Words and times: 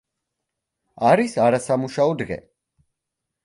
არის 1.11 1.37
არასამუშაო 1.49 2.19
დღე. 2.25 2.41